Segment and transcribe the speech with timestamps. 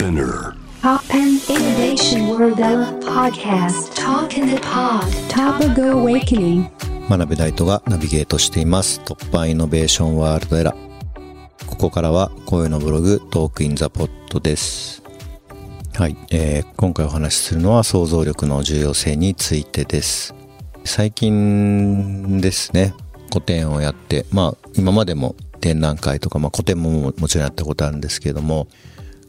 [0.00, 0.56] Spinner.
[0.80, 2.56] Pop and Innovation World
[3.04, 3.94] Podcast.
[3.94, 5.04] Talk in the Pod.
[5.28, 6.70] Topical Awakening.
[7.06, 9.02] 真鍋大斗がナビゲートしています。
[9.04, 10.74] 突破イノベーションワールドエラ
[11.66, 15.02] ここからは声のブログトークインザポットです。
[15.92, 20.34] はい、えー、今回お話しするのは想像力の重要性についてです。
[20.82, 22.94] 最近ですね
[23.30, 28.66] 個展をやってまあ今までも展覧会とか、まあ、個展ももちろんやったことあるんですけれども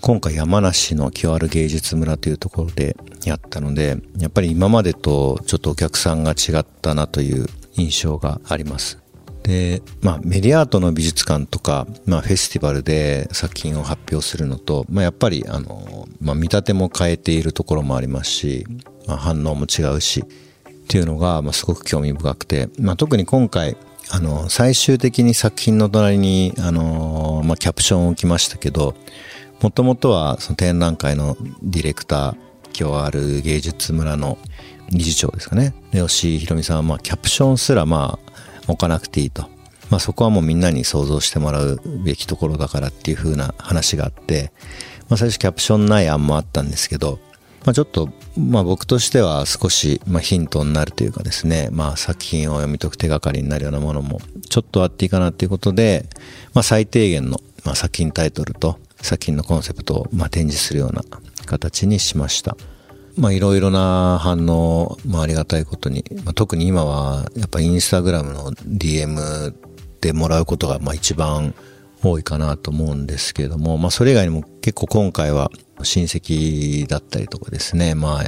[0.01, 8.97] 今回山梨の清原芸術村というところでやったのでやっぱり今までとちょっとお客さんが違ったなという印象があります。
[9.43, 18.65] で、まあ、メディアアートの美術館とか、まあ、フェスティバルで作品を発表するのと、まあ、やっぱりあの、まあ、見立ても変えているところもありますし、
[19.07, 23.77] まあ、反応も違うしっていうのが、まあ、すごく興味深くて、まあ、特に今回
[24.13, 28.93] あの、最終的に作品の隣に、あの、まあ、キャプションを置きましたけど、
[29.61, 32.35] もともとはその展覧会のディレクター、
[32.77, 34.37] 今日ある芸術村の
[34.89, 35.73] 理事長ですかね。
[35.93, 38.33] 吉井ひろみさんは、まあ、キャプションすら、まあ、
[38.67, 39.43] 置かなくていいと。
[39.89, 44.51] まあ、そこはもうみんなに想像してもらうべきところだからっていう風な話があって、
[45.07, 47.19] まあ、最初キャプションない案もあったんですけど、
[47.65, 56.05] まあ、ちょっと、まあ、僕としては少し、まあ、ヒントになるというかですね、まあ、作品を読み解く手がかりになるようなものもちょっとあっていいかなということで、
[56.53, 61.03] まあ、最低限の、まあ、作品タイトルと作品のコンセプトを、まあ、展示するような
[61.45, 62.57] 形にしました。
[63.17, 69.53] まあ、いろいろな反応、まあ、ありがたいことに、まあ、特に今はやっぱインスタグラムの DM
[69.99, 71.53] でもらうことが、まあ、一番
[72.03, 75.51] 多いかなと思うんですけれども、まあ、それ以外にも結構今回は
[75.83, 78.23] 親戚だったりとかですね、まあ、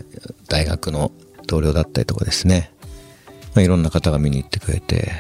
[0.48, 1.12] 大学の
[1.48, 2.72] 同僚だったりとかですね、
[3.56, 5.12] まあ、いろんな方が見に行ってくれて、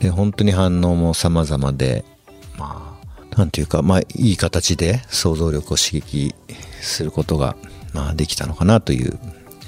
[0.00, 2.04] で、本当に反応も様々で、
[2.58, 2.98] ま
[3.32, 6.34] あ、なんていうか、まあ、いい形で想像力を刺激
[6.80, 7.56] することが、
[7.92, 9.18] まあ、できたのかなという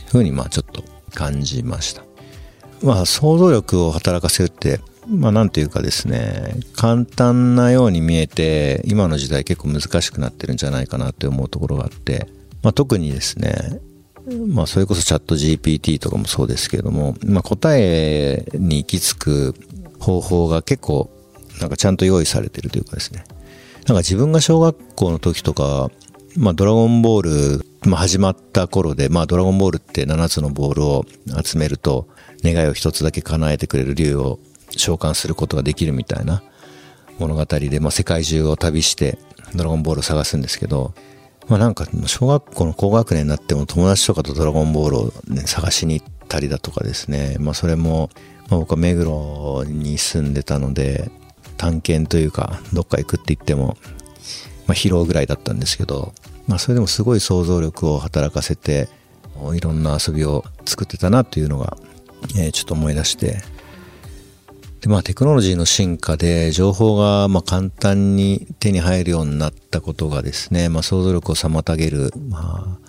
[0.09, 2.03] ふうに、まあ、ちょっと感じました。
[2.83, 12.29] まあ、想像力を働かせるって、まあなんていうかですね、簡単なように見えて、今の時代結構難しくなってるんじゃないかなって思うところがあって、
[12.63, 13.81] まあ特にですね、
[14.49, 19.55] まあそれこそチャット GPT とかもそうですけれども、まあ答えに行き着く
[20.01, 21.11] 方法が結構
[21.61, 23.25] なんかちゃんと用意されてるというかですね。
[23.87, 25.91] なんか自分が小学校の時とか、
[26.37, 31.05] まあドラゴンボール、まあ始まった頃で、まあドラゴンボールって7つのボールを
[31.45, 32.09] 集めると、
[32.43, 34.39] 願いを一つだけ叶えてくれる竜を
[34.77, 36.43] 召喚することができるみたいな
[37.19, 39.19] 物語で、まあ、世界中を旅して
[39.55, 40.93] ドラゴンボールを探すんですけど、
[41.49, 48.11] まあなんか小学校の高学年になっても友達とかとドラゴンボールを、ね、探しに行ったりだとかですね、まあそれも、
[48.49, 51.11] まあ、僕は目黒に住んでたので
[51.57, 53.77] 探検というかどっか行くって言っても、
[54.67, 56.13] まあ疲労ぐらいだったんですけど、
[56.49, 58.89] まあそれでもすごい想像力を働かせて
[59.55, 61.77] いろんな遊びを作ってたなというのが、
[62.37, 63.43] えー、ちょっと思い出して
[64.87, 72.89] で、まあテクノロジーの進化で情報がまあ簡単に手に入るようになったことがですね、まあ想像力を妨げる、まあ、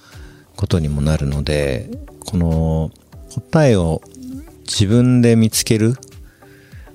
[0.56, 2.92] ことにもなるので、この
[3.34, 4.04] 答えを
[4.66, 5.90] 自分で見つける、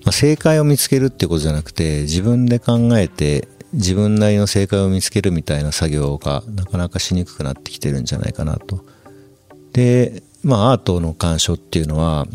[0.04, 8.84] まあ、正解を見つけるっていうことじゃなくて、自分で考えて自分なりの正解を見つけるみたいな作業がなかなかしにくくなってきてるんじゃないかなと。
[9.72, 12.28] で、まあアートの鑑賞っていうのは、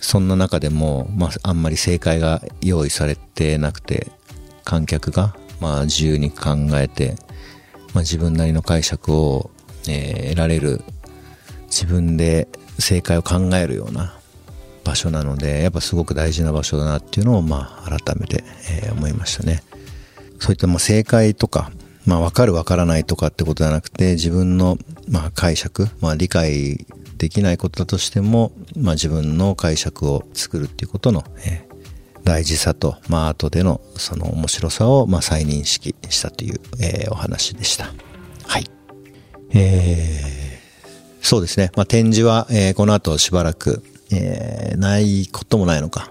[0.00, 4.08] そんな中でも、まあ、あんまり正解が用意されてなくて、
[4.64, 7.16] 観客が、まあ、自由に考えて、
[7.92, 9.50] まあ、自分なりの解釈を、
[9.88, 10.82] えー、得られる、
[11.66, 14.18] 自分で正解を考えるような
[14.84, 19.62] 場所なので、やっぱすごく大事な場所だなっていうのを、まあ、改めて、えー、思いましたね。
[20.38, 21.70] そういった、まあ、正解とか、
[22.06, 24.78] まあ、わかるわからないとかってことじゃなくて、自分の、
[25.08, 26.86] まあ、解釈、まあ、理解
[27.20, 37.92] できないことだとしても、まあ、自分の解釈を作るっていうことの、えー、大事さと、まあ、後でのその面白さを、まあ、再認識したという、えー、お話でした。
[38.46, 38.64] はい。
[39.52, 41.70] えー、そうですね。
[41.76, 46.10] まあ、展示は、えー、この後しばらく、えー、ないこともないのか。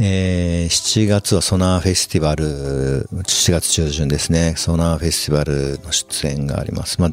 [0.00, 4.54] えー、7月はソナーフェスティバル、7月中旬ですね。
[4.56, 7.00] ソナーフェスティバルの出演があります。
[7.00, 7.12] まあ、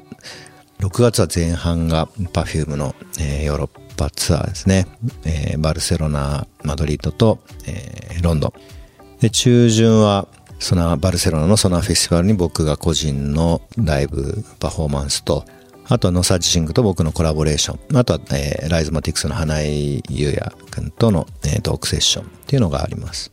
[0.79, 4.87] 6月は前半が Perfume の、えー、ヨーロッパツアーですね。
[5.25, 8.53] えー、バルセロナ、マドリードと、えー、ロンドン。
[9.19, 10.27] で、中旬は、
[10.59, 15.43] そのバルセロナのソナーフェスティバルに僕が個人のライブパフォーマンスと、
[15.89, 17.97] あとは Nosaj Thing と僕のコラボレーション。
[17.97, 23.31] あとは、えー、ライゾマティクスの花井優也くんとの、えー、トークセッションっていうのがあります。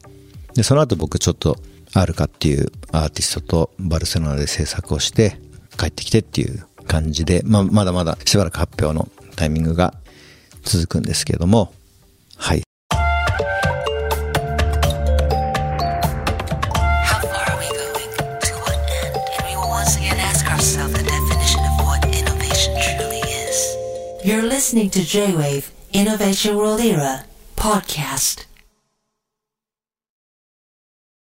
[0.54, 1.56] で、その後僕ちょっと
[1.94, 5.38] アルカっていうアーティストとバルセロナで制作をして、
[5.78, 9.94] 帰ってきてっていう感じで、まあ、まだまだしばらく発表のタイミングが
[10.62, 11.72] 続くんですけども、
[12.36, 12.62] はい。
[24.26, 28.55] You're listening to J-Wave Innovation World Era podcast.